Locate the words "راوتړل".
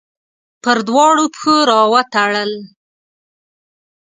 1.69-2.51